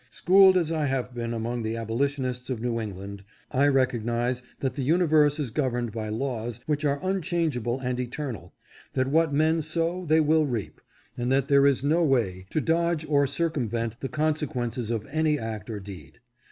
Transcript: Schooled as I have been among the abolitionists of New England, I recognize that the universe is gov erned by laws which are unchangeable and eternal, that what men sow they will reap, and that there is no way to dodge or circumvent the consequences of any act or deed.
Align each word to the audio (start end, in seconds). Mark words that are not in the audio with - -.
Schooled 0.09 0.57
as 0.57 0.71
I 0.71 0.87
have 0.87 1.13
been 1.13 1.31
among 1.31 1.61
the 1.61 1.77
abolitionists 1.77 2.49
of 2.49 2.59
New 2.59 2.79
England, 2.81 3.23
I 3.51 3.67
recognize 3.67 4.41
that 4.59 4.73
the 4.73 4.81
universe 4.81 5.39
is 5.39 5.51
gov 5.51 5.73
erned 5.73 5.91
by 5.91 6.09
laws 6.09 6.59
which 6.65 6.83
are 6.83 6.99
unchangeable 7.03 7.79
and 7.81 7.99
eternal, 7.99 8.51
that 8.93 9.05
what 9.09 9.31
men 9.31 9.61
sow 9.61 10.03
they 10.03 10.19
will 10.19 10.47
reap, 10.47 10.81
and 11.15 11.31
that 11.31 11.49
there 11.49 11.67
is 11.67 11.83
no 11.83 12.03
way 12.03 12.47
to 12.49 12.59
dodge 12.59 13.05
or 13.07 13.27
circumvent 13.27 13.99
the 13.99 14.09
consequences 14.09 14.89
of 14.89 15.05
any 15.11 15.37
act 15.37 15.69
or 15.69 15.79
deed. 15.79 16.19